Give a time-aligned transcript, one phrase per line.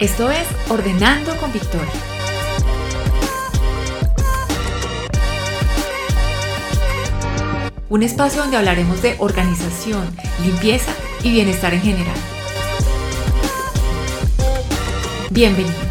[0.00, 1.92] Esto es Ordenando con Victoria.
[7.90, 10.08] Un espacio donde hablaremos de organización,
[10.42, 10.90] limpieza
[11.22, 12.16] y bienestar en general.
[15.28, 15.89] Bienvenido.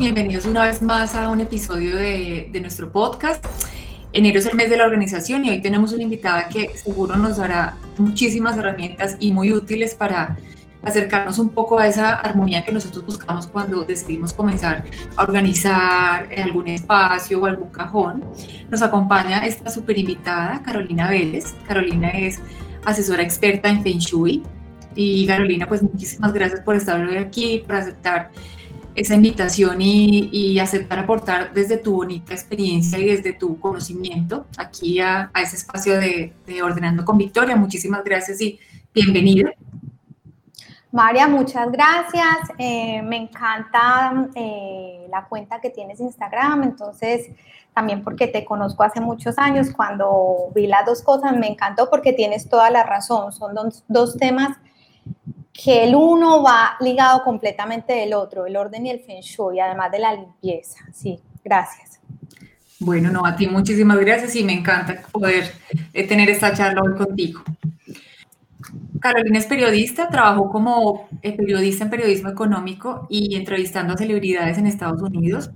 [0.00, 3.44] Bienvenidos una vez más a un episodio de, nuestro podcast.
[4.14, 7.36] Enero es el mes de la organización y hoy tenemos una invitada que seguro nos
[7.36, 10.38] dará muchísimas herramientas y muy útiles para
[10.82, 14.84] acercarnos un poco a esa armonía que nosotros buscamos cuando decidimos comenzar
[15.16, 18.24] a organizar algún espacio o algún cajón.
[18.70, 21.54] Nos acompaña esta super invitada, Carolina Vélez.
[21.68, 22.40] Carolina es
[22.86, 24.42] asesora experta en Feng Shui.
[24.94, 28.30] Y Carolina, pues muchísimas gracias por estar hoy aquí, por aceptar
[28.94, 35.30] esa invitación y, aceptar aportar desde tu bonita experiencia y desde tu conocimiento aquí a,
[35.40, 36.32] ese espacio de,
[36.62, 37.56] Ordenando con Victoria.
[37.56, 38.58] Muchísimas gracias y
[38.92, 39.52] bienvenida.
[40.92, 42.50] María, muchas gracias.
[42.58, 47.30] Eh, me encanta eh, la cuenta que tienes Instagram, entonces
[47.72, 52.12] también porque te conozco hace muchos años, cuando vi las dos cosas me encantó porque
[52.12, 53.32] tienes toda la razón.
[53.32, 54.56] Son dos, dos temas
[55.52, 59.90] que el uno va ligado completamente del otro, el orden y el feng shui, además
[59.90, 60.80] de la limpieza.
[60.92, 62.00] Sí, gracias.
[62.78, 65.52] Bueno, no, a ti muchísimas gracias y me encanta poder
[65.92, 67.42] eh, tener esta charla hoy contigo.
[69.00, 74.66] Carolina es periodista, trabajó como eh, periodista en periodismo económico y entrevistando a celebridades en
[74.66, 75.50] Estados Unidos.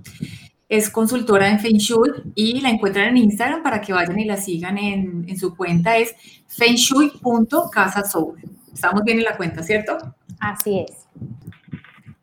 [0.67, 4.37] Es consultora en Feng Shui y la encuentran en Instagram para que vayan y la
[4.37, 6.15] sigan en, su cuenta, es
[6.47, 8.35] fengshui.casasoul.
[8.75, 9.97] Estamos bien en la cuenta, ¿cierto?
[10.37, 11.07] Así es.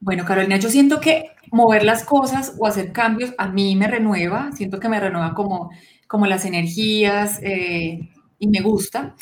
[0.00, 4.52] Bueno, Carolina, yo siento que mover las cosas o hacer cambios a mí me renueva,
[4.52, 5.70] siento que me renueva como,
[6.06, 9.14] como las energías eh, y me gusta.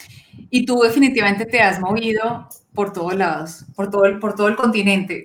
[0.50, 4.56] Y tú definitivamente te has movido por todos lados, por todo el, por todo el
[4.56, 5.24] continente.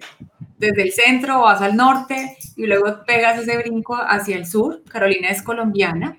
[0.59, 4.83] Desde el centro vas al norte y luego pegas ese brinco hacia el sur.
[4.87, 6.17] Carolina es colombiana.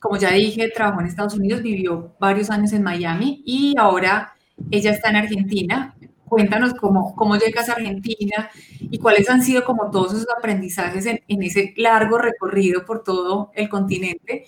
[0.00, 4.35] Como ya dije, trabajó en Estados Unidos, vivió varios años en Miami y ahora
[4.70, 5.94] ella está en Argentina.
[6.28, 8.50] Cuéntanos cómo, cómo llegas a Argentina
[8.80, 13.68] y cuáles han sido como todos esos aprendizajes en, ese largo recorrido por todo el
[13.68, 14.44] continente.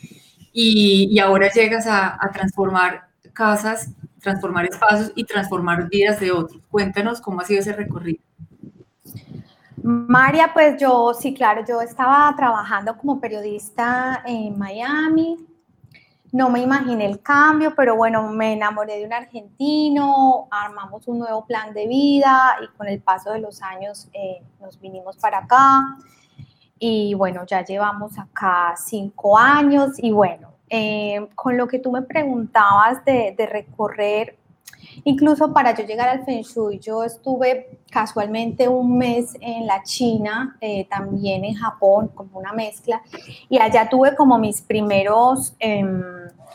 [0.53, 6.61] Y, ahora llegas a, transformar casas, transformar espacios y transformar vidas de otros.
[6.69, 8.21] Cuéntanos cómo ha sido ese recorrido.
[9.85, 15.37] María, pues yo, sí, claro, yo estaba trabajando como periodista en Miami,
[16.33, 21.47] no me imaginé el cambio, pero bueno, me enamoré de un argentino, armamos un nuevo
[21.47, 25.97] plan de vida y con el paso de los años eh, nos vinimos para acá.
[26.79, 32.03] Y bueno, ya llevamos acá cinco años y bueno, eh, con lo que tú me
[32.03, 34.37] preguntabas de, recorrer,
[35.05, 40.57] incluso para yo llegar al Feng Shui, yo estuve casualmente un mes en la China,
[40.61, 43.03] eh, también en Japón, como una mezcla,
[43.49, 45.55] y allá tuve como mis primeros...
[45.59, 46.03] Em,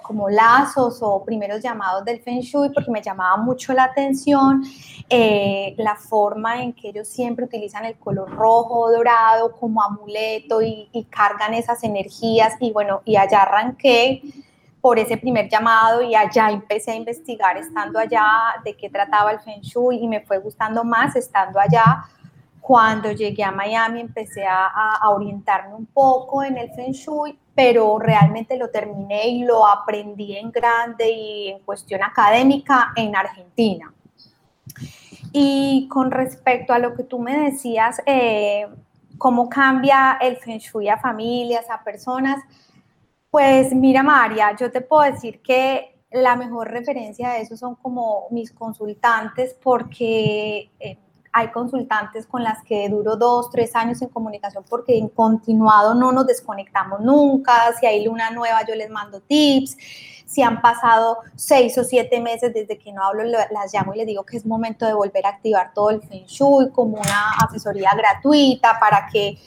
[0.04, 4.62] como lazos o primeros llamados del Feng Shui porque me llamaba mucho la atención
[5.10, 10.90] eh, la forma en que ellos siempre utilizan el color rojo, dorado como amuleto y,
[11.10, 12.56] cargan esas energías.
[12.60, 14.22] Y bueno, y allá arranqué
[14.84, 18.26] por ese primer llamado y allá empecé a investigar estando allá
[18.66, 22.04] de qué trataba el Feng Shui y me fue gustando más estando allá.
[22.60, 27.98] Cuando llegué a Miami empecé a, a orientarme un poco en el Feng Shui pero
[27.98, 33.94] realmente lo terminé y lo aprendí en grande y en cuestión académica en Argentina.
[35.32, 38.68] Y con respecto a lo que tú me decías, eh,
[39.18, 42.44] cómo cambia el Feng Shui a familias, a personas,
[43.34, 48.28] pues mira María, yo te puedo decir que la mejor referencia de eso son como
[48.30, 51.00] mis consultantes porque eh,
[51.32, 56.12] hay consultantes con las que duro dos, tres años en comunicación porque en continuado no
[56.12, 57.74] nos desconectamos nunca.
[57.80, 59.78] Si hay luna nueva, yo les mando tips.
[60.28, 64.06] Si han pasado seis o siete meses desde que no hablo, las llamo y les
[64.06, 66.28] digo que es momento de volver a activar todo el Feng
[66.72, 69.40] como una asesoría gratuita para que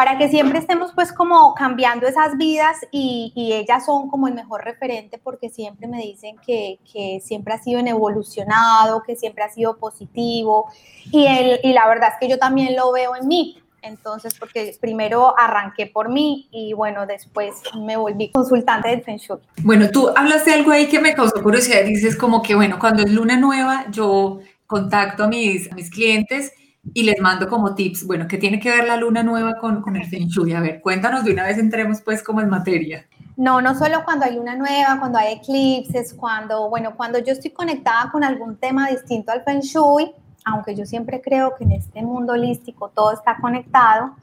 [0.00, 4.64] para que siempre estemos pues como cambiando esas vidas y, ellas son como el mejor
[4.64, 6.78] referente porque siempre me dicen que,
[7.22, 10.70] siempre ha sido en evolucionado, que siempre ha sido positivo
[11.12, 13.62] y, el, y la verdad es que yo también lo veo en mí.
[13.82, 19.36] Entonces, porque primero arranqué por mí y bueno, después me volví consultante del Feng Shui.
[19.62, 21.84] Bueno, tú hablaste algo ahí que me causó curiosidad.
[21.84, 26.54] Dices como que, bueno, cuando es luna nueva, yo contacto a mis, a mis clientes
[26.94, 28.06] y les mando como tips.
[28.06, 30.52] Bueno, ¿qué tiene que ver la luna nueva con, con el Feng Shui?
[30.52, 33.06] A ver, cuéntanos de una vez, entremos pues como en materia.
[33.36, 37.50] No, no solo cuando hay luna nueva, cuando hay eclipses, cuando, bueno, cuando yo estoy
[37.50, 40.12] conectada con algún tema distinto al Feng Shui,
[40.44, 44.14] aunque yo siempre creo que en este mundo holístico todo está conectado,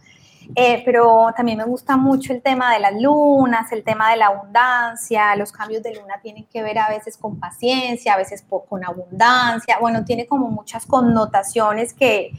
[0.56, 4.28] eh, pero también me gusta mucho el tema de las lunas, el tema de la
[4.28, 8.86] abundancia, los cambios de luna tienen que ver a veces con paciencia, a veces con
[8.86, 12.32] abundancia, bueno, tiene como muchas connotaciones que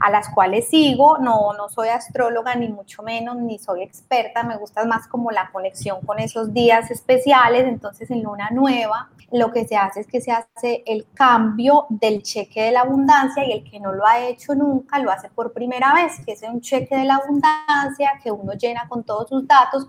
[0.00, 4.56] a las cuales sigo, no, no soy astróloga ni mucho menos, ni soy experta, me
[4.56, 9.66] gusta más como la conexión con esos días especiales, entonces en luna nueva lo que
[9.66, 13.64] se hace es que se hace el cambio del cheque de la abundancia y el
[13.64, 16.96] que no lo ha hecho nunca lo hace por primera vez, que es un cheque
[16.96, 19.86] de la abundancia que uno llena con todos sus datos,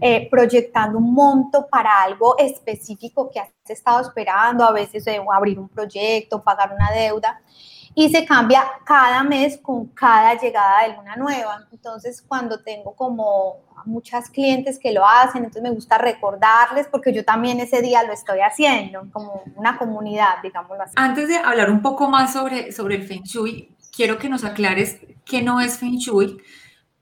[0.00, 5.58] eh, proyectando un monto para algo específico que has estado esperando, a veces eh, abrir
[5.58, 7.40] un proyecto, pagar una deuda
[7.94, 11.66] y se cambia cada mes con cada llegada de luna nueva.
[11.72, 17.24] Entonces, cuando tengo como muchas clientes que lo hacen, entonces me gusta recordarles porque yo
[17.24, 20.94] también ese día lo estoy haciendo, como una comunidad, digámoslo así.
[20.96, 24.98] Antes de hablar un poco más sobre, sobre el Feng Shui, quiero que nos aclares
[25.24, 26.38] qué no es Feng Shui,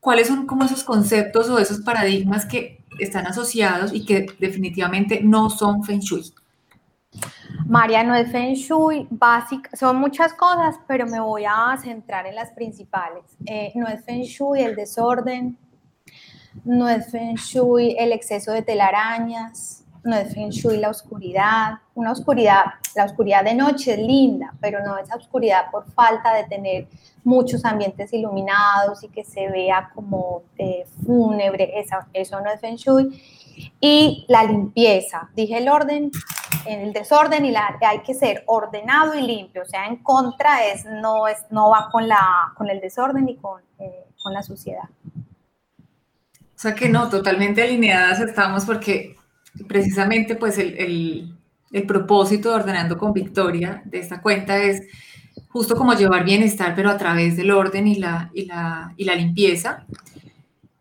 [0.01, 5.51] cuáles son como esos conceptos o esos paradigmas que están asociados y que definitivamente no
[5.51, 6.33] son Feng Shui.
[7.67, 12.35] María, no es Feng Shui, básica, son muchas cosas, pero me voy a centrar en
[12.35, 13.25] las principales.
[13.45, 15.59] Eh, no es Feng Shui el desorden,
[16.65, 21.75] no es Feng Shui el exceso de telarañas, no es Feng Shui la oscuridad.
[21.95, 26.45] Una oscuridad, la oscuridad de noche es linda, pero no esa oscuridad por falta de
[26.45, 26.89] tener
[27.25, 33.23] muchos ambientes iluminados y que se vea como eh, fúnebre, eso no es Feng Shui.
[33.81, 36.11] Y la limpieza, dije el orden,
[36.69, 40.67] en el desorden y la, hay que ser ordenado y limpio, o sea, en contra
[40.67, 44.43] es no, es, no va con, la, con el desorden ni con, eh, con la
[44.43, 44.89] suciedad.
[46.59, 49.17] O sea que no, totalmente alineadas estamos porque
[49.67, 51.39] precisamente pues el, el,
[51.73, 54.83] el propósito de Ordenando con Victoria de esta cuenta es
[55.49, 59.15] justo como llevar bienestar, pero a través del orden y la, y la, y la
[59.15, 59.87] limpieza.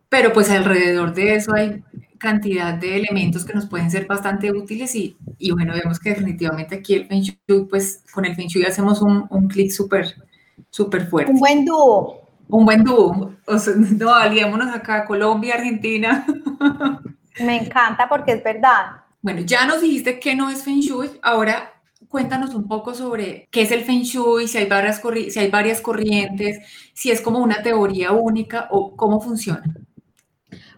[0.09, 1.83] Pero pues alrededor de eso hay
[2.17, 6.75] cantidad de elementos que nos pueden ser bastante útiles y, y bueno, vemos que definitivamente
[6.75, 10.15] aquí el Feng Shui, pues con el Feng Shui hacemos un, un clic súper,
[10.69, 11.31] súper fuerte.
[11.31, 12.21] Un buen dúo.
[12.49, 13.33] Un buen dúo.
[13.45, 16.25] O sea, no, aliémonos acá, Colombia, Argentina.
[17.39, 19.03] Me encanta porque es verdad.
[19.21, 21.73] Bueno, ya nos dijiste que no es Feng Shui, ahora
[22.07, 25.81] cuéntanos un poco sobre qué es el Feng Shui, si hay varias, si hay varias
[25.81, 26.59] corrientes,
[26.93, 29.63] si es como una teoría única o cómo funciona.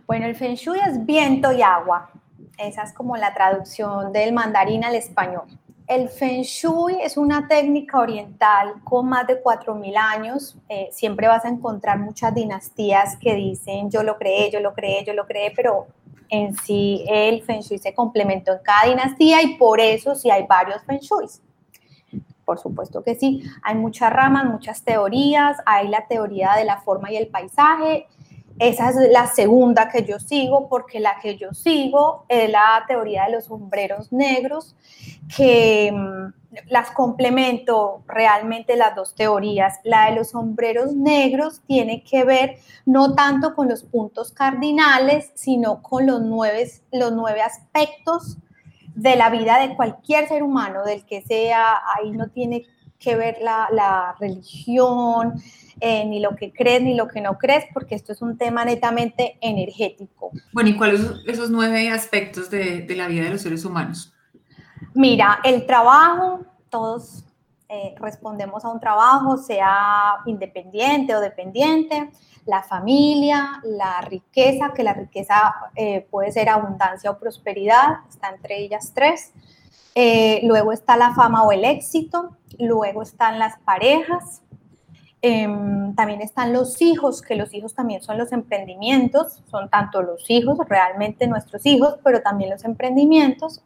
[0.10, 2.10] Bueno, el Feng Shui es viento y agua.
[2.58, 5.44] Esa es como la traducción del mandarín al español.
[5.86, 10.58] El Feng Shui es una técnica oriental con más de 4.000 años.
[10.68, 15.06] Eh, siempre vas a encontrar muchas dinastías que dicen yo lo creé, yo lo creé,
[15.06, 15.86] yo lo creé, pero
[16.30, 20.48] en sí el Feng Shui se complementó en cada dinastía y por eso sí hay
[20.48, 21.44] varios Feng Shuis.
[22.46, 27.12] Por supuesto que sí, hay muchas ramas, muchas teorías, hay la teoría de la forma
[27.12, 28.08] y el paisaje,
[28.60, 33.26] esa es la segunda que yo sigo, porque la que yo sigo es la teoría
[33.26, 34.76] de los sombreros negros,
[35.36, 36.34] que mm,
[36.68, 39.80] las complemento realmente las dos teorías.
[39.84, 45.82] La de los sombreros negros tiene que ver no tanto con los puntos cardinales, sino
[45.82, 48.38] con los nueve, los nueve aspectos
[48.94, 52.66] de la vida de cualquier ser humano, del que sea, ahí no tiene
[53.00, 55.42] que ver la, la religión,
[55.82, 58.66] eh, ni lo que crees ni lo que no crees, porque esto es un tema
[58.66, 60.32] netamente energético.
[60.52, 64.14] Bueno, ¿y cuáles son esos nueve aspectos de, de la vida de los seres humanos?
[64.94, 67.24] Mira, el trabajo, todos
[67.70, 72.10] eh, respondemos a un trabajo, sea independiente o dependiente,
[72.46, 78.58] la familia, la riqueza, que la riqueza eh, puede ser abundancia o prosperidad, está entre
[78.58, 79.32] ellas tres.
[80.44, 84.42] luego está la fama o el éxito, luego están las parejas,
[85.22, 90.30] Em, también están los hijos, que los hijos también son los emprendimientos, son tanto los
[90.30, 93.62] hijos, realmente nuestros hijos, pero también los emprendimientos.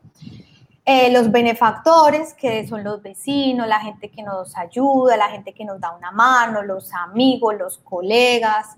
[0.85, 5.63] Eh, los benefactores, que son los vecinos, la gente que nos ayuda, la gente que
[5.63, 8.75] nos da una mano, los amigos, los colegas.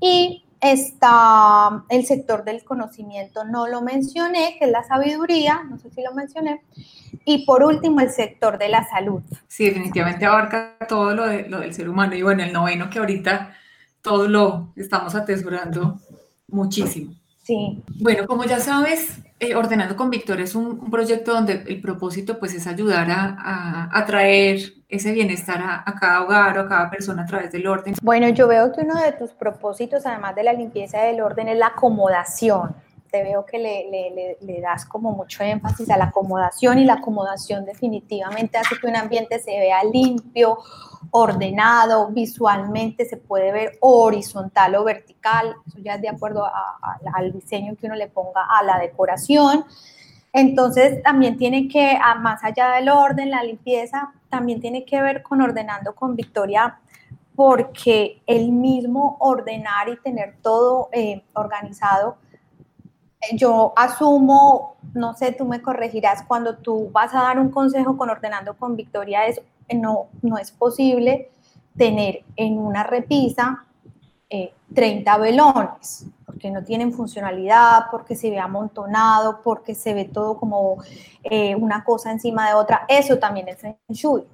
[0.00, 5.90] Y está el sector del conocimiento, no lo mencioné, que es la sabiduría, no sé
[5.90, 6.62] si lo mencioné,
[7.24, 9.22] y por último el sector de la salud.
[9.48, 13.00] Sí, definitivamente abarca todo lo, de, lo del ser humano y bueno, el noveno que
[13.00, 13.54] ahorita
[14.00, 16.00] todos lo estamos atesorando
[16.46, 17.12] muchísimo.
[17.42, 17.82] Sí.
[18.00, 22.54] Bueno, como ya sabes, eh, Ordenando con Victoria es un, proyecto donde el propósito pues
[22.54, 27.22] es ayudar a, a, traer ese bienestar a, a, cada hogar o a cada persona
[27.22, 27.94] a través del orden.
[28.00, 31.58] Bueno, yo veo que uno de tus propósitos, además de la limpieza del orden, es
[31.58, 32.76] la acomodación
[33.12, 37.66] te veo que le, le, das como mucho énfasis a la acomodación y la acomodación
[37.66, 40.58] definitivamente hace que un ambiente se vea limpio,
[41.10, 46.46] ordenado, visualmente se puede ver horizontal o vertical, eso ya es de acuerdo
[47.14, 49.66] al diseño que uno le ponga a la decoración.
[50.32, 55.42] Entonces también tiene que, más allá del orden, la limpieza, también tiene que ver con
[55.42, 56.78] ordenando con Victoria
[57.36, 62.16] porque el mismo ordenar y tener todo eh, organizado
[63.32, 68.10] yo asumo, no sé, tú me corregirás, cuando tú vas a dar un consejo con
[68.10, 69.40] Ordenando con Victoria, es,
[69.74, 71.30] no, no es posible
[71.76, 73.64] tener en una repisa
[74.74, 80.36] 30 eh, velones, porque no tienen funcionalidad, porque se ve amontonado, porque se ve todo
[80.36, 80.82] como
[81.22, 82.84] eh, una cosa encima de otra.
[82.88, 84.24] Eso también es Feng Shui.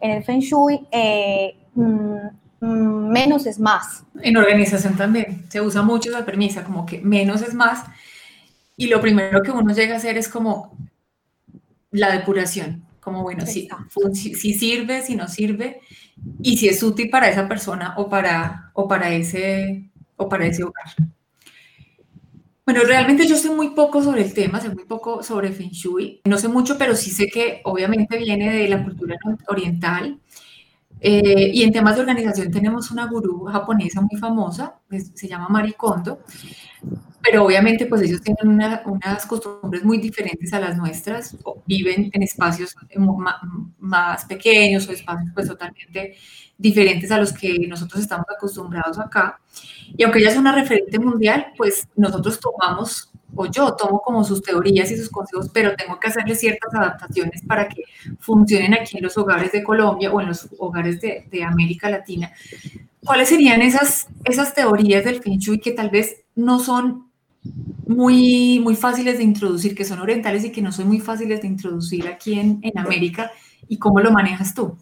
[0.00, 2.16] En el Feng Shui, eh, mm,
[2.60, 4.04] mm, menos es más.
[4.20, 7.84] En organización también se usa mucho la premisa, como que menos es más
[8.78, 10.78] y lo primero que uno llega a hacer es como
[11.90, 13.68] la depuración, como bueno, si,
[14.14, 15.80] si, sirve, si no sirve,
[16.40, 20.62] y si es útil para esa persona o para, o para, ese, o para ese
[20.62, 20.94] hogar.
[22.64, 26.20] Bueno, realmente yo sé muy poco sobre el tema, sé muy poco sobre Feng Shui.
[26.24, 29.16] No sé mucho, pero sí sé que obviamente viene de la cultura
[29.48, 30.20] oriental.
[31.00, 34.78] Eh, y en temas de organización tenemos una gurú japonesa muy famosa,
[35.14, 36.20] se llama Marie Kondo,
[37.22, 42.74] pero obviamente pues ellos tienen unas costumbres muy diferentes a las nuestras, viven en espacios
[43.78, 46.16] más, pequeños o espacios pues totalmente
[46.56, 49.40] diferentes a los que nosotros estamos acostumbrados acá.
[49.96, 54.42] Y aunque ella es una referente mundial, pues nosotros tomamos, o yo tomo como sus
[54.42, 57.82] teorías y sus consejos, pero tengo que hacerle ciertas adaptaciones para que
[58.20, 62.32] funcionen aquí en los hogares de Colombia o en los hogares de, de América Latina.
[63.04, 67.07] ¿Cuáles serían esas, esas teorías del Feng Shui que tal vez no son
[67.86, 71.48] muy, muy fáciles de introducir, que son orientales y que no son muy fáciles de
[71.48, 73.30] introducir aquí en, en América.
[73.68, 74.76] ¿Y cómo lo manejas tú?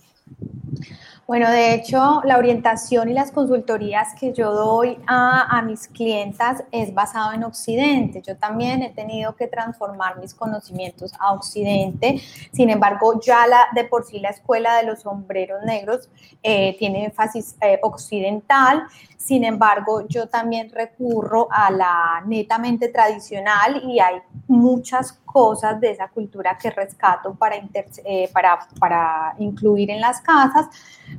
[1.26, 6.94] Bueno, de hecho, la orientación y las consultorías que yo doy a, mis clientas es
[6.94, 8.22] basado en Occidente.
[8.22, 12.20] Yo también he tenido que transformar mis conocimientos a Occidente.
[12.52, 16.08] Sin embargo, ya la, de por sí la escuela de los sombreros negros
[16.44, 18.84] eh, tiene énfasis eh, occidental.
[19.16, 26.08] Sin embargo, yo también recurro a la netamente tradicional y hay muchas cosas de esa
[26.08, 30.68] cultura que rescato para, eh, para, para incluir en las casas.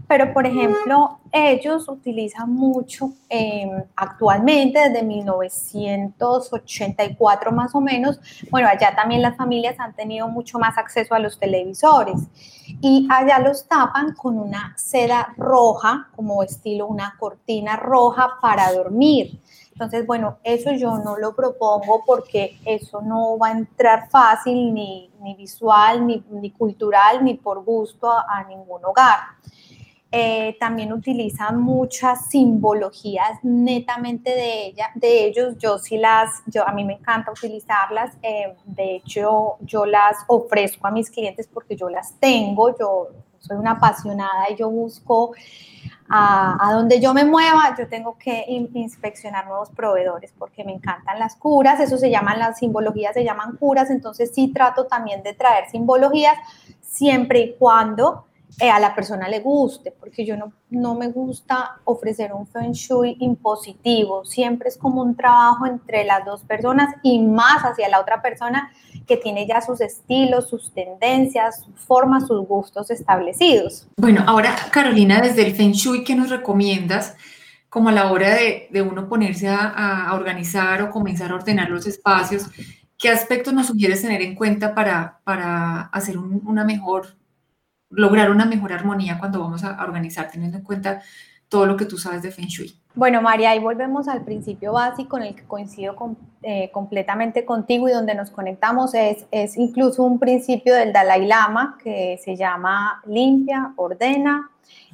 [0.07, 8.19] Pero, por ejemplo, ellos utilizan mucho em, actualmente, desde 1984 más o menos,
[8.49, 12.19] bueno, allá también las familias han tenido mucho más acceso a los televisores
[12.81, 19.39] y allá los tapan con una seda roja, como estilo una cortina roja para dormir.
[19.77, 25.11] Entonces, bueno, eso yo no lo propongo porque eso no va a entrar fácil ni,
[25.21, 29.19] ni visual, ni, ni, cultural, ni por gusto a ningún hogar.
[30.11, 35.55] Eh, también utilizan muchas simbologías netamente de, ella, de ellos.
[35.59, 38.17] Yo sí las, yo, a mí me encanta utilizarlas.
[38.23, 42.75] Eh, de hecho, yo las ofrezco a mis clientes porque yo las tengo.
[42.75, 45.33] Yo soy una apasionada y yo busco
[46.09, 51.35] a, donde yo me mueva, yo tengo que inspeccionar nuevos proveedores porque me encantan las
[51.35, 51.79] curas.
[51.79, 53.89] Eso se llaman las simbologías, se llaman curas.
[53.89, 56.37] Entonces sí trato también de traer simbologías
[56.81, 58.26] siempre y cuando
[58.59, 62.71] eh, a la persona le guste, porque yo no, no me gusta ofrecer un feng
[62.71, 67.99] shui impositivo, siempre es como un trabajo entre las dos personas y más hacia la
[67.99, 68.71] otra persona
[69.05, 73.87] que tiene ya sus estilos, sus tendencias, sus formas, sus gustos establecidos.
[73.97, 77.15] Bueno, ahora Carolina, desde el feng shui, ¿qué nos recomiendas?
[77.69, 81.69] como a la hora de, de uno ponerse a, a, organizar o comenzar a ordenar
[81.69, 82.47] los espacios,
[82.97, 87.17] ¿qué aspectos nos sugieres tener en cuenta para, para hacer un, una mejor
[87.89, 91.01] lograr una mejor armonía cuando vamos a organizar, teniendo en cuenta
[91.49, 92.77] todo lo que tú sabes de Feng Shui.
[92.93, 95.95] Bueno, María, ahí volvemos al principio básico en el que coincido
[96.41, 101.77] eh, completamente contigo y donde nos conectamos es, es incluso un principio del Dalai Lama
[101.81, 104.49] que se llama limpia, ordena,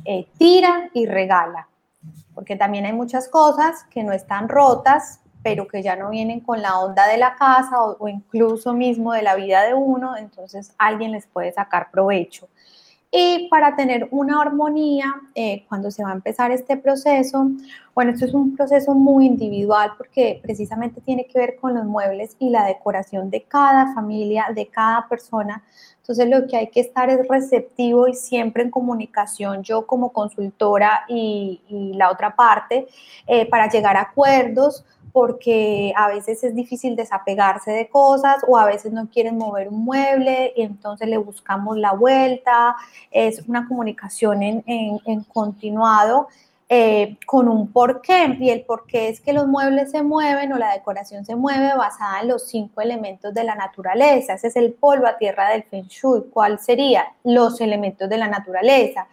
[0.05, 1.69] eh, tira y regala.
[2.35, 6.61] Porque también hay muchas cosas que no están rotas, pero que ya no vienen con
[6.61, 10.73] la onda de la casa o, o incluso mismo de la vida de uno, entonces
[10.77, 12.49] alguien les puede sacar provecho.
[13.15, 15.05] Y para tener una armonía,
[15.35, 17.47] eh, cuando se va a empezar este proceso,
[17.93, 22.35] bueno, esto es un proceso muy individual porque precisamente tiene que ver con los muebles
[22.39, 25.61] y la decoración de cada familia, de cada persona.
[25.97, 31.03] Entonces lo que hay que estar es receptivo y siempre en comunicación, yo como consultora
[31.07, 32.87] y, la otra parte,
[33.27, 38.65] eh, para llegar a acuerdos porque a veces es difícil desapegarse de cosas o a
[38.65, 42.75] veces no quieren mover un mueble y entonces le buscamos la vuelta.
[43.11, 46.27] Es una comunicación en, en, continuado
[46.67, 50.73] eh, con un porqué y el porqué es que los muebles se mueven o la
[50.73, 54.33] decoración se mueve basada en los cinco elementos de la naturaleza.
[54.33, 56.23] Ese es el polvo a tierra del Feng Shui.
[56.33, 59.05] ¿Cuál serían los elementos de la naturaleza?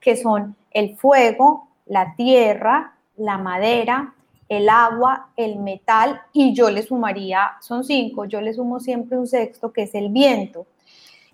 [0.00, 4.14] Que son el fuego, la tierra, la madera,
[4.48, 9.26] el agua, el metal y yo le sumaría, son cinco, yo le sumo siempre un
[9.26, 10.66] sexto que es el viento.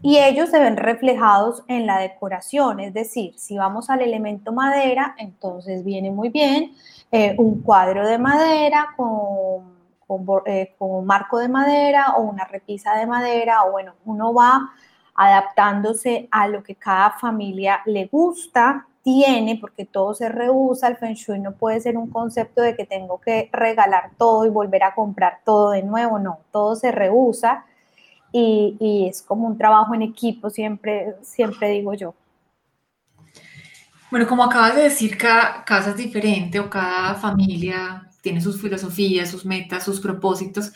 [0.02, 5.14] Y ellos se ven reflejados en la decoración, es decir, si vamos al elemento madera,
[5.18, 6.73] entonces viene muy bien
[7.11, 12.94] eh, un cuadro de madera con, eh, con, un marco de madera o una repisa
[12.97, 14.73] de madera, o bueno, uno va
[15.14, 21.15] adaptándose a lo que cada familia le gusta tiene, porque todo se rehúsa, el Feng
[21.15, 24.95] Shui no puede ser un concepto de que tengo que regalar todo y volver a
[24.95, 27.67] comprar todo de nuevo, no, todo se rehúsa
[28.33, 32.15] y, es como un trabajo en equipo, siempre, siempre digo yo.
[34.11, 39.31] Bueno, como acabas de decir, cada casa es diferente o cada familia tiene sus filosofías,
[39.31, 40.73] sus metas, sus propósitos,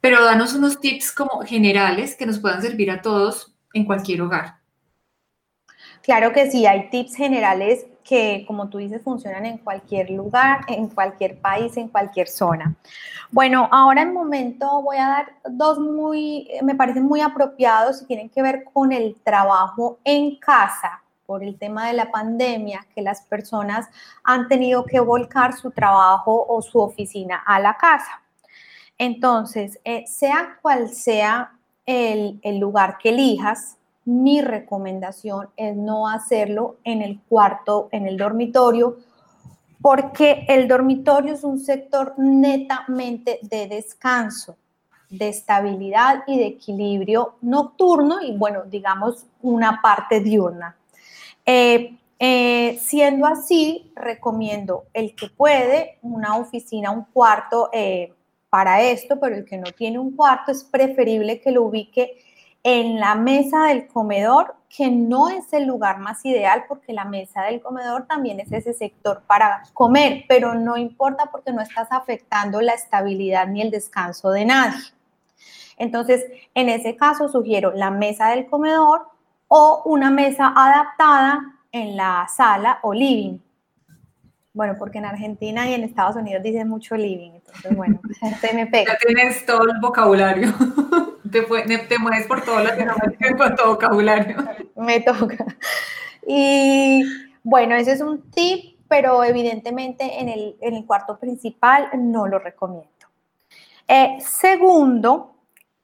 [0.00, 4.65] pero danos unos tips como generales que nos puedan servir a todos en cualquier hogar.
[6.06, 10.86] Claro que sí, hay tips generales que, como tú dices, funcionan en cualquier lugar, en
[10.86, 12.76] cualquier país, en cualquier zona.
[13.32, 18.30] Bueno, ahora en momento voy a dar dos muy, me parecen muy apropiados y tienen
[18.30, 23.22] que ver con el trabajo en casa por el tema de la pandemia, que las
[23.22, 23.88] personas
[24.22, 28.22] han tenido que volcar su trabajo o su oficina a la casa.
[28.96, 31.50] Entonces, eh, sea cual sea
[31.84, 38.16] el, el lugar que elijas, mi recomendación es no hacerlo en el cuarto, en el
[38.16, 38.98] dormitorio,
[39.82, 44.56] porque el dormitorio es un sector netamente de descanso,
[45.10, 50.76] de estabilidad y de equilibrio nocturno y, bueno, digamos, una parte diurna.
[51.44, 58.12] Eh, eh, siendo así, recomiendo el que puede, una oficina, un cuarto eh,
[58.48, 62.22] para esto, pero el que no tiene un cuarto es preferible que lo ubique
[62.68, 67.42] en la mesa del comedor, que no es el lugar más ideal porque la mesa
[67.42, 72.60] del comedor también es ese sector para comer, pero no importa porque no estás afectando
[72.60, 74.80] la estabilidad ni el descanso de nadie.
[75.78, 76.24] Entonces,
[76.54, 79.10] en ese caso sugiero la mesa del comedor
[79.46, 83.38] o una mesa adaptada en la sala o living.
[84.56, 88.00] Bueno, porque en Argentina y en Estados Unidos dicen mucho living, entonces bueno,
[88.40, 88.94] se me pega.
[88.94, 90.48] Ya tienes todo el vocabulario.
[91.30, 94.36] Te, te mueves por todo lo que no me todo vocabulario.
[94.76, 95.44] Me toca.
[96.26, 97.04] Y
[97.42, 102.38] bueno, ese es un tip, pero evidentemente en el, en el cuarto principal no lo
[102.38, 102.88] recomiendo.
[103.86, 105.34] Eh, segundo,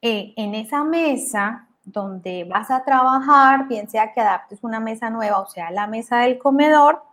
[0.01, 5.39] eh, en esa mesa donde vas a trabajar, bien sea que adaptes una mesa nueva
[5.39, 7.03] o sea la mesa del comedor,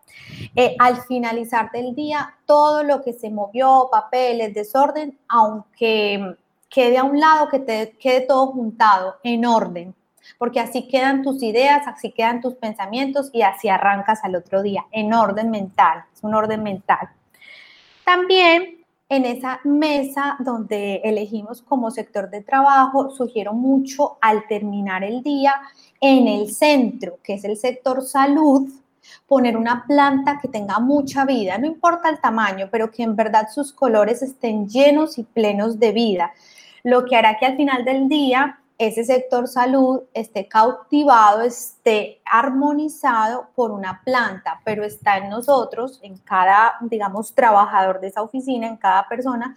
[0.54, 6.36] eh, al finalizar del día, todo lo que se movió, papeles, desorden, aunque
[6.68, 9.94] quede a un lado, que te quede todo juntado, en orden,
[10.38, 14.86] porque así quedan tus ideas, así quedan tus pensamientos y así arrancas al otro día,
[14.92, 17.08] en orden mental, es un orden mental.
[18.04, 18.79] También
[19.10, 25.52] en esa mesa donde elegimos como sector de trabajo, sugiero mucho al terminar el día
[26.00, 28.70] en el centro, que es el sector salud,
[29.26, 33.48] poner una planta que tenga mucha vida, no importa el tamaño, pero que en verdad
[33.52, 36.32] sus colores estén llenos y plenos de vida,
[36.84, 43.50] lo que hará que al final del día ese sector salud esté cautivado, esté armonizado
[43.54, 48.78] por una planta, pero está en nosotros, en cada, digamos, trabajador de esa oficina, en
[48.78, 49.54] cada persona,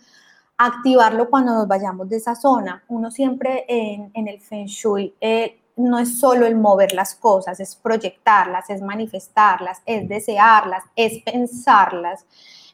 [0.58, 2.84] activarlo cuando nos vayamos de esa zona.
[2.90, 7.78] Uno siempre en, el Feng Shui eh, no es solo el mover las cosas, es
[7.78, 12.26] proyectarlas, es manifestarlas, es desearlas, es pensarlas.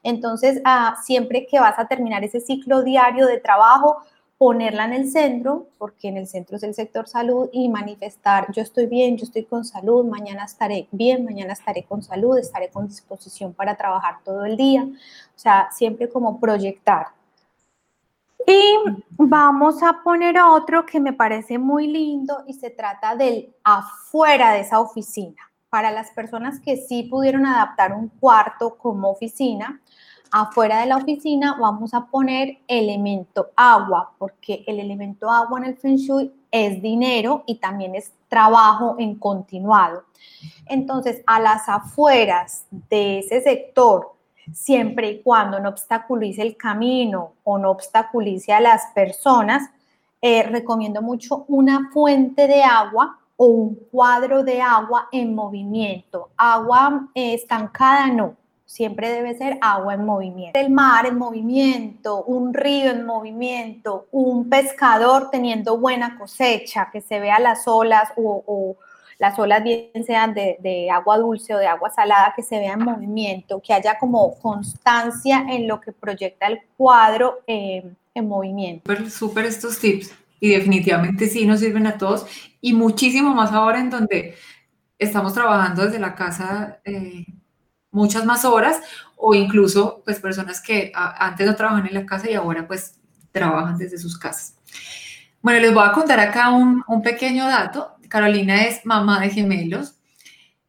[0.01, 4.01] Entonces, ah, siempre que vas a terminar ese ciclo diario de trabajo,
[4.39, 8.61] ponerla en el centro, porque en el centro es el sector salud, y manifestar, yo
[8.61, 12.87] estoy bien, yo estoy con salud, mañana estaré bien, mañana estaré con salud, estaré con
[12.87, 17.07] disposición para trabajar todo el día, o sea, siempre como proyectar.
[18.47, 18.77] Y
[19.17, 24.61] vamos a poner otro que me parece muy lindo y se trata del afuera de
[24.61, 25.49] esa oficina.
[25.69, 29.79] para las personas que sí pudieron adaptar un cuarto como oficina,
[30.31, 35.77] afuera de la oficina vamos a poner elemento agua, porque el elemento agua en el
[35.77, 40.03] Feng Shui es dinero y también es trabajo en continuado.
[40.65, 44.13] Entonces, a las afueras de ese sector,
[44.53, 49.69] siempre y cuando no obstaculice el camino o no obstaculice a las personas,
[50.21, 56.29] eh, recomiendo mucho una fuente de agua o un cuadro de agua en movimiento.
[56.35, 58.35] Agua eh, estancada no,
[58.69, 60.59] siempre debe ser agua en movimiento.
[60.59, 67.19] El mar en movimiento, un río en movimiento, un pescador teniendo buena cosecha, que se
[67.19, 68.77] vea las olas o,
[69.17, 72.83] las olas bien sean de, agua dulce o de agua salada, que se vea en
[72.83, 78.93] movimiento, que haya como constancia en lo que proyecta el cuadro eh, en movimiento.
[79.09, 82.27] Súper estos tips y definitivamente sí nos sirven a todos
[82.61, 84.35] y muchísimo más ahora en donde
[84.99, 87.25] estamos trabajando desde la casa eh,
[87.91, 88.81] muchas más horas
[89.15, 92.99] o incluso pues personas que antes no trabajaban en la casa y ahora pues
[93.31, 94.55] trabajan desde sus casas.
[95.41, 97.95] Bueno, les voy a contar acá un, un pequeño dato.
[98.07, 99.95] Carolina es mamá de gemelos,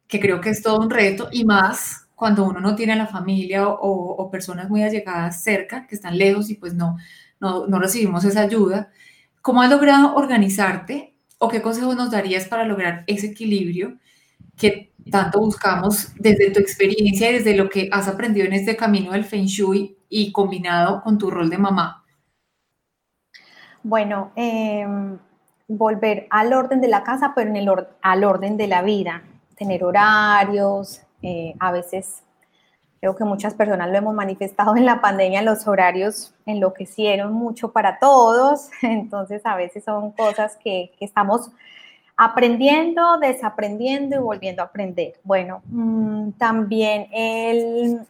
[0.07, 3.67] que creo que es todo un reto y más cuando uno no tiene la familia
[3.67, 6.97] o, o, personas muy allegadas cerca, que están lejos y pues no,
[7.39, 8.91] no, no recibimos esa ayuda.
[9.41, 13.97] ¿Cómo has logrado organizarte o qué consejos nos darías para lograr ese equilibrio
[14.61, 19.11] que tanto buscamos desde tu experiencia y desde lo que has aprendido en este camino
[19.11, 22.05] del Feng Shui y combinado con tu rol de mamá?
[23.83, 25.17] Bueno, em,
[25.67, 27.69] volver al orden de la casa, pero en el
[28.01, 29.23] al orden de la vida,
[29.55, 32.21] tener horarios, eh, a veces
[33.01, 37.97] Creo que muchas personas lo hemos manifestado en la pandemia, los horarios enloquecieron mucho para
[37.97, 41.49] todos, entonces a veces son cosas que, estamos
[42.17, 45.13] aprendiendo, desaprendiendo y volviendo a aprender.
[45.23, 48.05] Bueno, mm, también el,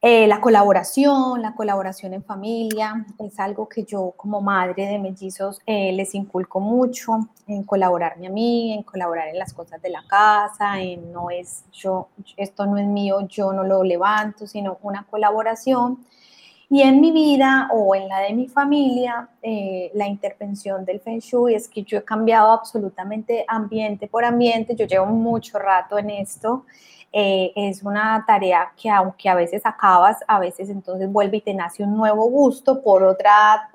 [0.00, 5.60] eh, la colaboración, la colaboración en familia, es algo que yo como madre de mellizos
[5.66, 10.04] eh, les inculco mucho, en colaborarme a mí, en colaborar en las cosas de la
[10.06, 15.04] casa, en no es yo, esto no es mío, yo no lo levanto, sino una
[15.04, 16.04] colaboración.
[16.70, 21.20] Y en mi vida o en la de mi familia, eh, la intervención del Feng
[21.20, 26.10] Shui es que yo he cambiado absolutamente ambiente por ambiente, yo llevo mucho rato en
[26.10, 26.64] esto
[27.10, 31.54] eh, es una tarea que aunque a veces acabas, a veces entonces vuelve y te
[31.54, 33.70] nace un nuevo gusto por otra,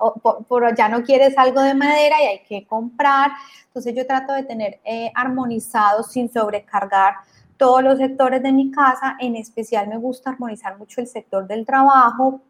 [0.48, 3.32] por, ya no quieres algo de madera y hay que comprar.
[3.66, 7.16] Entonces yo trato de tener eh, armonizado sin sobrecargar
[7.58, 9.18] todos los sectores de mi casa.
[9.20, 12.42] En especial me gusta armonizar mucho el sector del trabajo,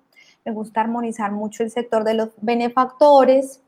[0.45, 3.61] me gusta armonizar mucho el sector de los benefactores,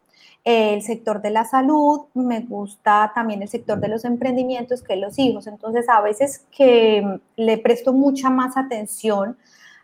[0.43, 5.17] el sector de la salud, me gusta también el sector de los emprendimientos, que los
[5.17, 5.47] hijos.
[5.47, 9.37] Entonces, a veces que le presto mucha más atención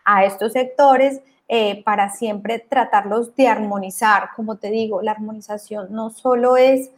[0.04, 4.30] a estos sectores eh, para siempre tratarlos de armonizar.
[4.36, 6.90] Como te digo, la armonización no solo es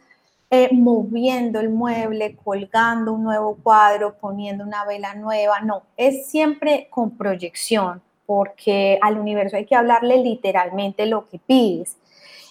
[0.51, 6.87] eh, moviendo el mueble, colgando un nuevo cuadro, poniendo una vela nueva, no, es siempre
[6.91, 11.97] con proyección, porque al universo hay que hablarle literalmente lo que pides.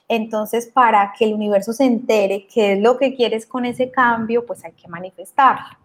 [0.09, 4.45] Entonces, para que el universo se entere qué es lo que quieres con ese cambio,
[4.45, 5.79] pues hay que manifestarlo.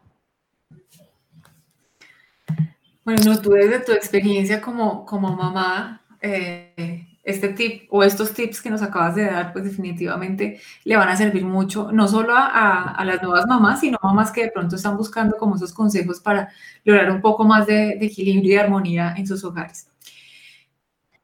[3.05, 8.69] Bueno, tú desde tu experiencia como, como mamá, eh, este tip o estos tips que
[8.69, 13.21] nos acabas de dar, pues definitivamente le van a servir mucho, no solo a, las
[13.21, 16.49] nuevas mamás, sino a mamás que de pronto están buscando como esos consejos para
[16.83, 19.89] lograr un poco más de, de equilibrio y armonía en sus hogares.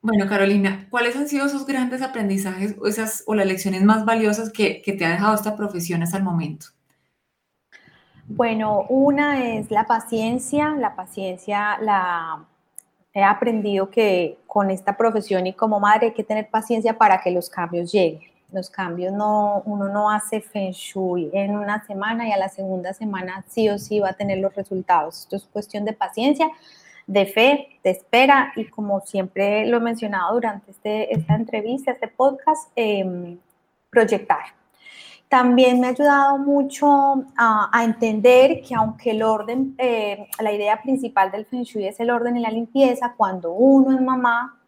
[0.05, 4.51] Bueno, Carolina, ¿cuáles han sido esos grandes aprendizajes o, esas, o las lecciones más valiosas
[4.51, 6.67] que, te ha dejado esta profesión hasta el momento?
[8.27, 10.75] Bueno, una es la paciencia.
[10.75, 12.45] La paciencia la
[13.15, 17.31] he aprendido que con esta profesión y como madre hay que tener paciencia para que
[17.31, 18.21] los cambios lleguen.
[18.51, 22.93] Los cambios no, uno no hace feng shui en una semana y a la segunda
[22.93, 25.21] semana sí o sí va a tener los resultados.
[25.21, 26.51] Esto es cuestión de paciencia
[27.07, 32.07] de fe, de espera y como siempre lo he mencionado durante este, esta entrevista, este
[32.07, 33.37] podcast, em,
[33.89, 34.45] proyectar.
[35.29, 41.31] También me ha ayudado mucho a, entender que aunque el orden, eh, la idea principal
[41.31, 44.59] del Feng Shui es el orden y la limpieza, cuando uno es mamá,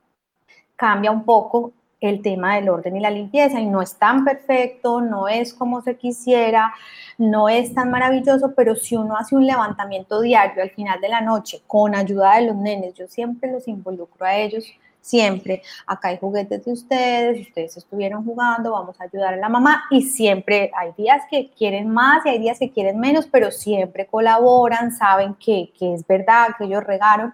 [0.76, 5.02] cambia un poco el tema del orden y la limpieza y no es tan perfecto,
[5.02, 6.74] no es como se quisiera,
[7.18, 11.22] no es tan maravilloso, pero si uno hace un levantamiento diario al final de la
[11.22, 14.66] noche con ayuda de los nenes, yo siempre los involucro a ellos,
[15.08, 15.62] siempre.
[15.86, 20.02] Acá hay juguetes de ustedes, ustedes estuvieron jugando, vamos a ayudar a la mamá y
[20.02, 24.92] siempre hay días que quieren más y hay días que quieren menos, pero siempre colaboran,
[24.92, 27.34] saben que, que es verdad, que ellos regaron.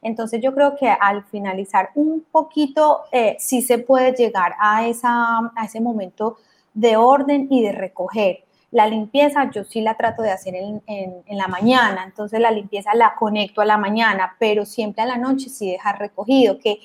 [0.00, 5.38] Entonces yo creo que al finalizar un poquito eh, sí se puede llegar a, esa,
[5.56, 6.36] a ese momento
[6.74, 8.44] de orden y de recoger.
[8.70, 10.82] La limpieza yo sí la trato de hacer en,
[11.30, 15.48] la mañana, entonces la limpieza la conecto a la mañana, pero siempre a la noche
[15.48, 16.78] sí dejar recogido, que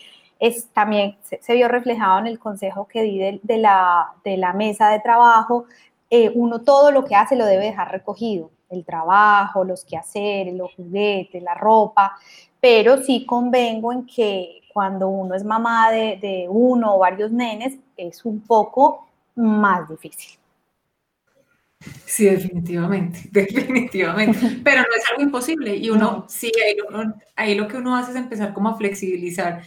[0.44, 4.90] es, también se, vio reflejado en el consejo que di de, la, de la, mesa
[4.90, 5.66] de trabajo.
[6.10, 10.76] Eh, uno todo lo que hace lo debe dejar recogido, el trabajo, los quehaceres, los
[10.76, 12.18] juguetes, la ropa,
[12.60, 17.78] pero sí convengo en que cuando uno es mamá de, de uno o varios nenes
[17.96, 20.38] es un poco más difícil.
[22.06, 24.62] Sí, definitivamente, definitivamente.
[24.64, 26.52] Pero no es algo imposible y uno, sí,
[27.36, 29.64] ahí lo, que uno hace es empezar como a flexibilizar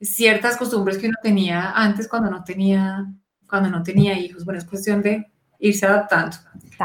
[0.00, 3.06] ciertas costumbres que uno tenía antes cuando no tenía,
[3.48, 4.44] cuando no tenía hijos.
[4.44, 6.36] Bueno, es cuestión de irse adaptando.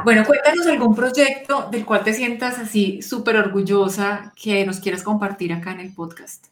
[0.04, 5.54] Bueno, cuéntanos algún proyecto del cual te sientas así súper orgullosa que nos quieras compartir
[5.54, 6.48] acá en el podcast.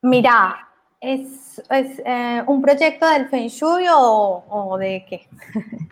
[0.00, 0.68] Mira,
[1.00, 5.28] ¿es, eh, un proyecto del Feng Shui o de qué?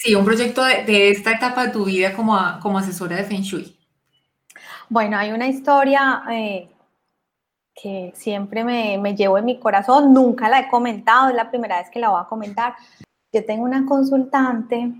[0.00, 3.76] Sí, un proyecto de, esta etapa de tu vida como, como asesora de Feng Shui.
[4.88, 6.68] Bueno, hay una historia eh,
[7.80, 11.78] que siempre me, me, llevo en mi corazón, nunca la he comentado, es la primera
[11.78, 12.74] vez que la voy a comentar.
[13.32, 14.92] Yo tengo una consultante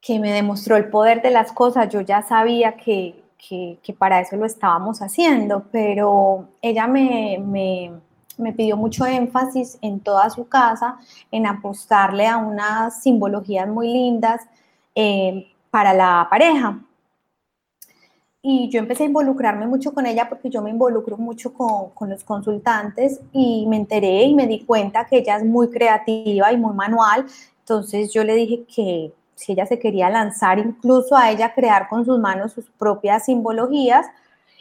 [0.00, 4.20] que me demostró el poder de las cosas, yo ya sabía que, que, que para
[4.20, 7.92] eso lo estábamos haciendo, pero ella me, me
[8.38, 10.98] me pidió mucho énfasis en toda su casa,
[11.30, 14.42] en apostarle a unas simbologías muy lindas
[14.94, 16.78] eh, para la pareja.
[18.48, 22.10] Y yo empecé a involucrarme mucho con ella porque yo me involucro mucho con, con,
[22.10, 26.56] los consultantes y me enteré y me di cuenta que ella es muy creativa y
[26.56, 27.26] muy manual.
[27.58, 32.04] Entonces yo le dije que si ella se quería lanzar incluso a ella crear con
[32.04, 34.06] sus manos sus propias simbologías,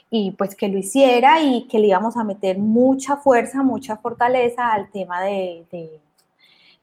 [0.09, 4.71] y pues que lo hiciera y que le íbamos a meter mucha fuerza, mucha fortaleza
[4.71, 5.99] al tema de, de,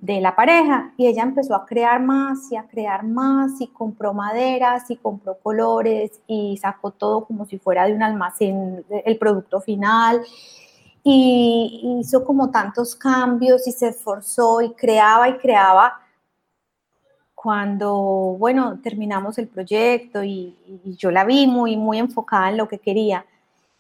[0.03, 0.93] la pareja.
[0.97, 5.39] Y ella empezó a crear más y a crear más y compró maderas y compró
[5.39, 10.21] colores y sacó todo como si fuera de un almacén el producto final.
[11.05, 16.01] Y hizo como tantos cambios y se esforzó y creaba y creaba
[17.43, 20.57] cuando, bueno, terminamos el proyecto y,
[20.97, 23.27] yo la vi muy, muy enfocada en lo que quería.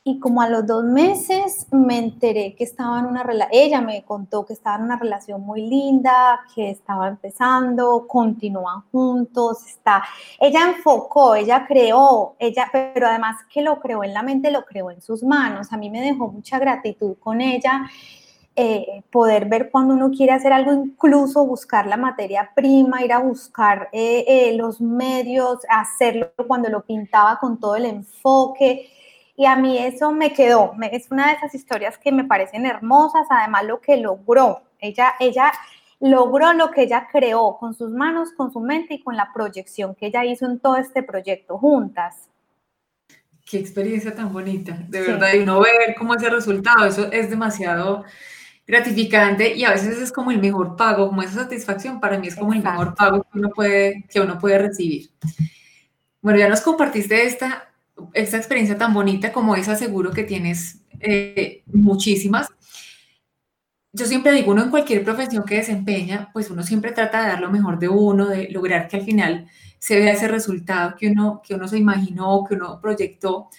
[0.05, 4.03] Y como a los dos meses me enteré que estaba en una relación, ella me
[4.05, 10.03] contó que estaba en una relación muy linda, que estaba empezando, continúan juntos, está,
[10.41, 14.91] ella enfocó, ella creó, ella, pero además que lo creó en la mente, lo creó
[14.91, 15.73] en sus manos.
[15.73, 17.89] A mí me dejó mucha gratitud con ella
[18.55, 23.19] eh, poder ver cuando uno quiere hacer algo, incluso buscar la materia prima, ir a
[23.19, 28.91] buscar eh, eh, los medios, hacerlo cuando lo pintaba con todo el enfoque.
[29.35, 33.27] Y a mí eso me quedó, es una de esas historias que me parecen hermosas,
[33.31, 35.53] además lo que logró, ella, ella
[36.01, 39.95] logró lo que ella creó con sus manos, con su mente y con la proyección
[39.95, 42.29] que ella hizo en todo este proyecto juntas.
[43.49, 48.05] Qué experiencia tan bonita, de verdad, y uno ver cómo ese resultado, eso es demasiado
[48.67, 52.37] gratificante y a veces es como el mejor pago, como esa satisfacción, para mí es
[52.37, 55.11] como el mejor pago que uno puede, que uno puede recibir.
[56.21, 57.72] Bueno, ya nos compartiste esta,
[58.15, 62.49] esta experiencia tan bonita como esa, seguro que tienes eh, muchísimas.
[63.93, 67.41] Yo siempre digo, uno en cualquier profesión que desempeña, pues uno siempre trata de dar
[67.41, 71.43] lo mejor de uno, de lograr que al final se vea ese resultado que uno,
[71.47, 73.51] que uno se imaginó, que uno proyectó.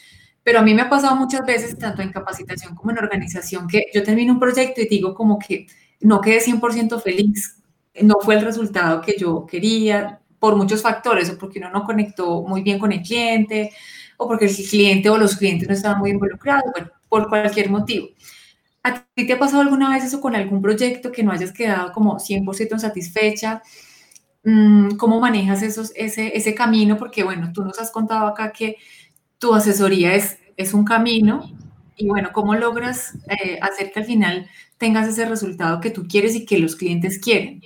[0.41, 3.85] Pero a mí me ha pasado muchas veces, tanto en capacitación como en organización, que
[3.93, 5.67] yo termino un proyecto y digo como que
[6.01, 7.61] no quedé 100% feliz,
[8.01, 12.41] no fue el resultado que yo quería, por muchos factores, o porque uno no conectó
[12.41, 13.71] muy bien con el cliente,
[14.17, 18.07] o porque el cliente o los clientes no estaban muy involucrados, bueno, por cualquier motivo.
[18.83, 21.91] ¿A ti te ha pasado alguna vez eso con algún proyecto que no hayas quedado
[21.93, 23.61] como 100% satisfecha?
[24.43, 26.97] Mm, ¿Cómo manejas esos, ese, ese camino?
[26.97, 28.77] Porque, bueno, tú nos has contado acá que
[29.39, 31.49] tu asesoría es, es un camino
[31.95, 36.35] y bueno, ¿cómo logras eh, hacer que al final tengas ese resultado que tú quieres
[36.35, 37.61] y que los clientes quieren?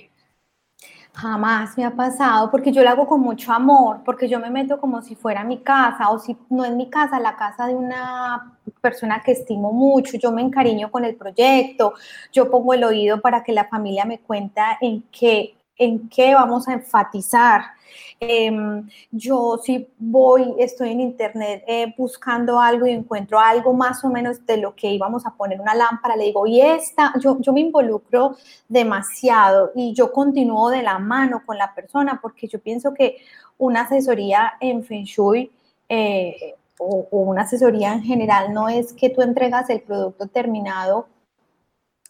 [1.20, 4.78] Jamás me ha pasado porque yo lo hago con mucho amor, porque yo me meto
[4.78, 8.56] como si fuera mi casa o si no es mi casa, la casa de una
[8.80, 11.94] persona que estimo mucho, yo me encariño con el proyecto,
[12.32, 16.68] yo pongo el oído para que la familia me cuenta en qué en qué vamos
[16.68, 17.62] a enfatizar.
[18.20, 24.08] Em, yo si voy, estoy en internet eh, buscando algo y encuentro algo más o
[24.08, 27.52] menos de lo que íbamos a poner una lámpara, le digo, y esta, yo, yo
[27.52, 28.36] me involucro
[28.68, 33.18] demasiado y yo continúo de la mano con la persona porque yo pienso que
[33.56, 35.52] una asesoría en Feng Shui
[35.88, 41.06] eh, o, o una asesoría en general no es que tú entregas el producto terminado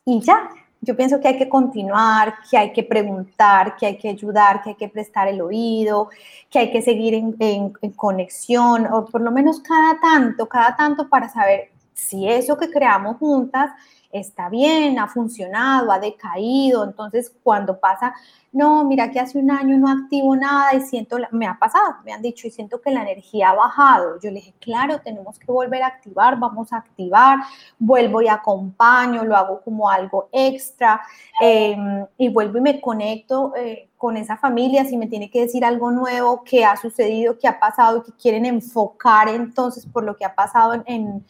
[0.06, 0.48] y ya,
[0.80, 4.70] yo pienso que hay que continuar, que hay que preguntar, que hay que ayudar, que
[4.70, 6.08] hay que prestar el oído,
[6.50, 11.28] que hay que seguir en, conexión, o por lo menos cada tanto, cada tanto para
[11.28, 13.72] saber si eso que creamos juntas
[14.10, 16.84] está bien, ha funcionado, ha decaído.
[16.84, 18.14] Entonces, cuando pasa,
[18.50, 22.12] no, mira que hace un año no activo nada y siento, me ha pasado, me
[22.12, 24.18] han dicho y siento que la energía ha bajado.
[24.20, 27.40] Yo le dije, claro, tenemos que volver a activar, vamos a activar,
[27.78, 31.02] vuelvo y acompaño, lo hago como algo extra
[31.40, 35.64] em, y vuelvo y me conecto eh, con esa familia si me tiene que decir
[35.64, 40.16] algo nuevo que ha sucedido, que ha pasado y que quieren enfocar entonces por lo
[40.16, 41.24] que ha pasado en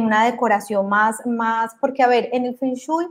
[0.00, 3.06] una decoración más, más, porque a ver, en el Feng Shui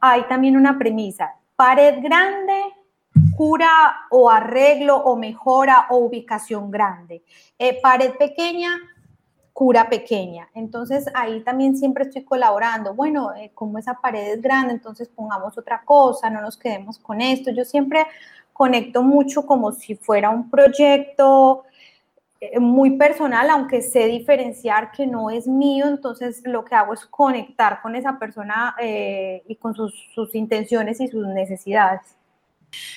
[0.00, 2.60] hay también una premisa, pared grande,
[3.36, 3.70] cura
[4.10, 7.22] o arreglo o mejora o ubicación grande,
[7.58, 8.70] eh, pared pequeña,
[9.52, 10.48] cura pequeña.
[10.54, 12.94] Entonces ahí también siempre estoy colaborando.
[12.94, 17.20] Bueno, eh, como esa pared es grande, entonces pongamos otra cosa, no nos quedemos con
[17.20, 17.50] esto.
[17.50, 18.06] Yo siempre
[18.52, 21.64] conecto mucho como si fuera un proyecto
[22.60, 27.80] muy personal, aunque sé diferenciar que no es mío, entonces lo que hago es conectar
[27.82, 29.94] con esa persona eh, y con sus,
[30.34, 32.02] intenciones y sus necesidades.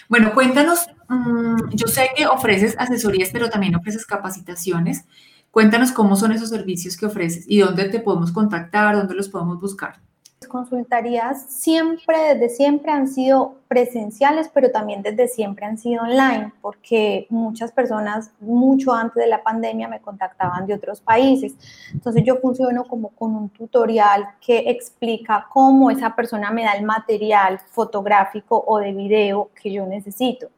[0.10, 5.06] Bueno, cuéntanos, mm, yo sé que ofreces asesorías, pero también ofreces capacitaciones.
[5.52, 9.60] Cuéntanos cómo son esos servicios que ofreces y dónde te podemos contactar, dónde los podemos
[9.60, 10.00] buscar
[10.48, 17.28] consultarías siempre, desde siempre han sido presenciales, pero también desde siempre han sido online, porque
[17.30, 21.54] muchas personas mucho antes de la pandemia me contactaban de otros países.
[21.94, 26.86] Entonces yo funciono como con un tutorial que explica cómo esa persona me da el
[26.86, 30.50] material fotográfico o de video que yo necesito.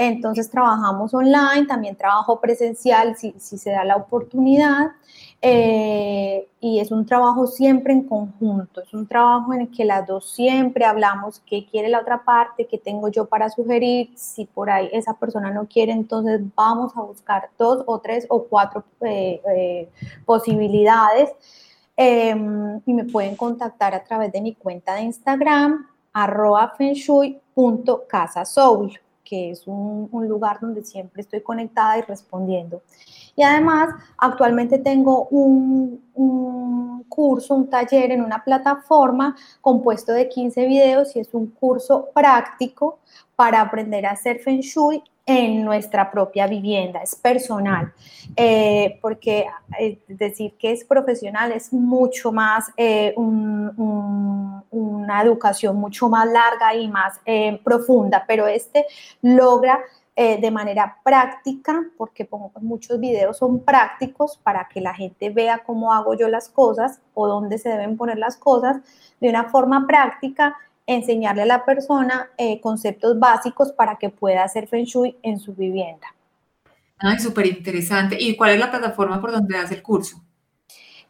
[0.00, 4.92] Entonces trabajamos online, también trabajo presencial si, si se da la oportunidad.
[5.40, 10.04] Eh, y es un trabajo siempre en conjunto, es un trabajo en el que las
[10.04, 14.68] dos siempre hablamos qué quiere la otra parte, qué tengo yo para sugerir, si por
[14.68, 19.40] ahí esa persona no quiere, entonces vamos a buscar dos o tres o cuatro eh,
[19.54, 19.88] eh,
[20.26, 21.30] posibilidades.
[21.96, 28.98] Em, y me pueden contactar a través de mi cuenta de Instagram arroba fenshui.casasoul
[29.28, 32.82] que es un, lugar donde siempre estoy conectada y respondiendo.
[33.36, 40.66] Y además, actualmente tengo un, un, curso, un taller en una plataforma compuesto de 15
[40.66, 42.98] videos y es un curso práctico
[43.36, 47.92] para aprender a hacer Feng Shui en nuestra propia vivienda, es personal,
[48.34, 49.46] eh, porque
[49.78, 56.88] eh, decir que es profesional es mucho más eh, una educación mucho más larga y
[56.88, 57.20] más
[57.62, 58.86] profunda, pero este
[59.20, 59.80] logra
[60.16, 62.28] de manera práctica, porque
[62.60, 67.28] muchos videos son prácticos para que la gente vea cómo hago yo las cosas o
[67.28, 68.78] dónde se deben poner las cosas
[69.20, 70.56] de una forma práctica
[70.88, 75.54] enseñarle a la persona eh, conceptos básicos para que pueda hacer Feng Shui en su
[75.54, 76.08] vivienda.
[76.98, 78.16] Ay, súper interesante.
[78.18, 80.20] ¿Y cuál es la plataforma por donde das el curso?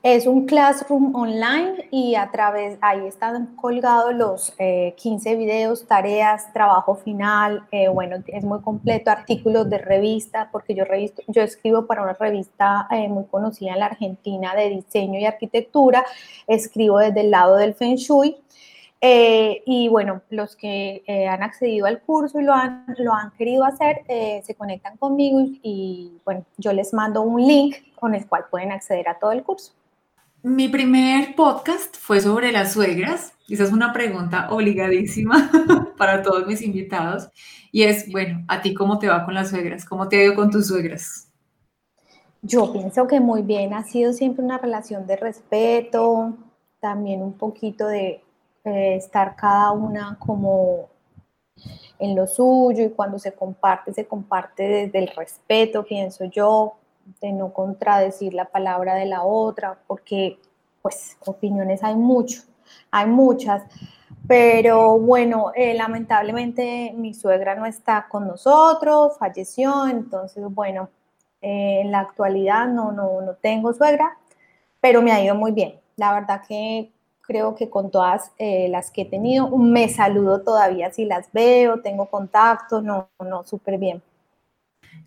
[0.03, 4.53] Es un classroom online y a través, ahí están colgados los
[4.97, 10.75] 15 eh, videos, tareas, trabajo final, eh, bueno, es muy completo, artículos de revista, porque
[10.75, 15.25] yo, revisto, yo escribo para una revista muy conocida en la Argentina de diseño y
[15.25, 16.05] arquitectura,
[16.47, 18.37] escribo desde el lado del Feng Shui
[19.01, 23.31] eh, y bueno, los que eh, han accedido al curso y lo han, lo han
[23.33, 28.27] querido hacer, eh, se conectan conmigo y, bueno, yo les mando un link con el
[28.27, 29.73] cual pueden acceder a todo el curso.
[30.43, 33.35] Mi primer podcast fue sobre las suegras.
[33.49, 35.51] Esa es una pregunta obligadísima
[35.97, 37.29] para todos mis invitados.
[37.71, 39.85] Y es, bueno, ¿a ti cómo te va con las suegras?
[39.85, 41.29] ¿Cómo te ha ido con tus suegras?
[42.43, 43.75] Yo pienso que muy bien.
[43.75, 46.37] Ha sido siempre una relación de respeto,
[46.81, 48.23] también un poquito de
[48.69, 50.89] eh, estar cada una como
[51.99, 56.75] en lo suyo y cuando se comparte, se comparte desde el respeto, pienso yo,
[57.21, 60.39] de no contradecir la palabra de la otra, porque
[60.83, 62.43] pues opiniones hay mucho,
[62.91, 63.65] hay muchas,
[64.27, 70.91] pero bueno, eh, lamentablemente mi suegra no está con nosotros, falleció, entonces bueno,
[71.41, 74.19] eh, en la actualidad no, no, no tengo suegra,
[74.81, 75.81] pero me ha ido muy bien.
[75.97, 76.93] La verdad que
[77.29, 81.83] creo que con todas eh, las que he tenido, me saludo todavía si las veo,
[81.83, 84.03] tengo contacto, no, no, súper bien.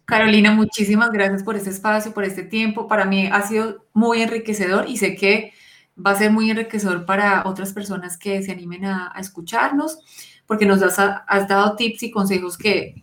[0.05, 2.87] Carolina, muchísimas gracias por este espacio, por este tiempo.
[2.87, 5.51] Para mí ha sido muy enriquecedor y sé que
[5.97, 9.97] va a ser muy enriquecedor para otras personas que se animen a, escucharnos,
[10.45, 13.01] porque nos has, has, dado tips y consejos que,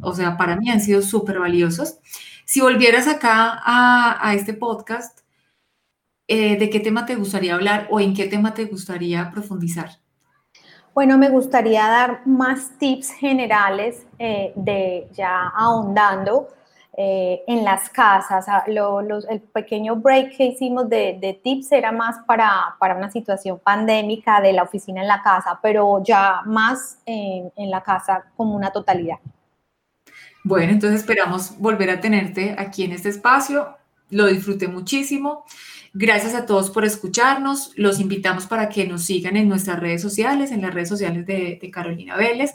[0.00, 1.98] o sea, para mí han sido súper valiosos.
[2.44, 5.25] Si volvieras acá a, a este podcast,
[6.28, 9.90] eh, ¿de qué tema te gustaría hablar o en qué tema te gustaría profundizar?
[10.94, 16.48] Bueno, me gustaría dar más tips generales eh, de ya ahondando
[16.96, 18.46] eh, en las casas.
[18.48, 24.40] Ah, el pequeño break que hicimos de, tips era más para, para, una situación pandémica
[24.40, 28.70] de la oficina en la casa, pero ya más en, en la casa como una
[28.70, 29.18] totalidad.
[30.44, 33.76] Bueno, entonces esperamos volver a tenerte aquí en este espacio.
[34.08, 35.44] Lo disfruté muchísimo.
[35.98, 37.72] Gracias a todos por escucharnos.
[37.74, 41.70] Los invitamos para que nos sigan en nuestras redes sociales, en las redes sociales de,
[41.72, 42.52] Carolina Vélez,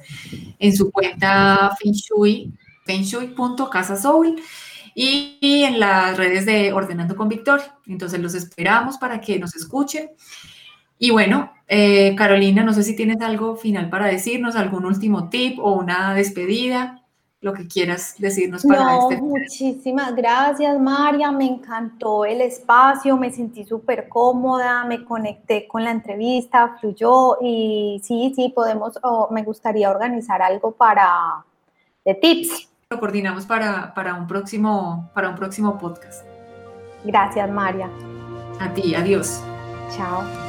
[0.60, 2.54] en su cuenta Fengshui,
[2.86, 4.39] fengshui.casasoul
[4.94, 7.76] y, y en las redes de Ordenando con Victoria.
[7.88, 10.12] Entonces los esperamos para que nos escuchen.
[11.00, 15.58] Y bueno, eh, Carolina, no sé si tienes algo final para decirnos, algún último tip
[15.58, 17.01] o una despedida
[17.42, 19.22] lo que quieras decirnos para no, este.
[19.22, 21.32] Muchísimas gracias, María.
[21.32, 28.00] Me encantó el espacio, me sentí súper cómoda, me conecté con la entrevista, fluyó y
[28.04, 29.00] sí, sí, podemos,
[29.32, 31.44] me gustaría organizar algo para
[32.06, 32.70] de tips.
[32.92, 36.24] Lo coordinamos para, para, un próximo, para un próximo podcast.
[37.04, 37.89] Gracias, María.
[38.60, 39.42] A ti, adiós.
[39.96, 40.41] Chao.